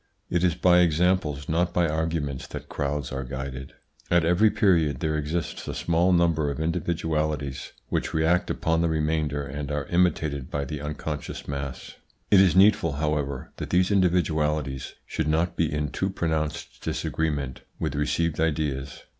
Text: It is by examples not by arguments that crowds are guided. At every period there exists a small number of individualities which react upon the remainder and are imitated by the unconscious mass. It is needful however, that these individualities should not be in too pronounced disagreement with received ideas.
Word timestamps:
It 0.31 0.43
is 0.43 0.55
by 0.55 0.79
examples 0.79 1.47
not 1.47 1.75
by 1.75 1.87
arguments 1.87 2.47
that 2.47 2.67
crowds 2.67 3.11
are 3.11 3.23
guided. 3.23 3.73
At 4.09 4.25
every 4.25 4.49
period 4.49 4.99
there 4.99 5.15
exists 5.15 5.67
a 5.67 5.75
small 5.75 6.11
number 6.11 6.49
of 6.49 6.59
individualities 6.59 7.73
which 7.89 8.11
react 8.11 8.49
upon 8.49 8.81
the 8.81 8.89
remainder 8.89 9.45
and 9.45 9.71
are 9.71 9.85
imitated 9.91 10.49
by 10.49 10.65
the 10.65 10.81
unconscious 10.81 11.47
mass. 11.47 11.97
It 12.31 12.41
is 12.41 12.55
needful 12.55 12.93
however, 12.93 13.51
that 13.57 13.69
these 13.69 13.91
individualities 13.91 14.95
should 15.05 15.27
not 15.27 15.55
be 15.55 15.71
in 15.71 15.91
too 15.91 16.09
pronounced 16.09 16.81
disagreement 16.81 17.61
with 17.77 17.93
received 17.93 18.39
ideas. 18.39 19.03